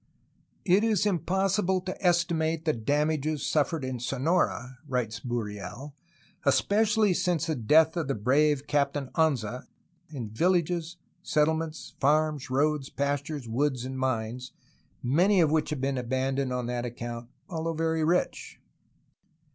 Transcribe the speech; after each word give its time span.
"It 0.65 0.83
is 0.83 1.05
impossible 1.05 1.79
to 1.81 1.95
estimate 2.03 2.65
the 2.65 2.73
damages 2.73 3.45
suffered 3.45 3.85
in 3.85 3.99
Sonora," 3.99 4.79
writes 4.87 5.19
Burriel, 5.19 5.93
''especially 6.43 7.15
since 7.15 7.45
the 7.45 7.53
death 7.53 7.95
of 7.95 8.07
the 8.07 8.15
brave 8.15 8.65
Captain 8.65 9.09
Anza, 9.13 9.67
in 10.09 10.27
villages, 10.31 10.97
settlements, 11.21 11.93
farms, 11.99 12.49
roads, 12.49 12.89
pastures, 12.89 13.47
woods, 13.47 13.85
and 13.85 13.99
mines, 13.99 14.53
many 15.03 15.39
of 15.39 15.51
which 15.51 15.69
have 15.69 15.81
been 15.81 15.99
abandoned 15.99 16.51
on 16.51 16.65
that 16.65 16.83
account, 16.83 17.29
although 17.47 17.73
very 17.75 18.03
rich." 18.03 18.59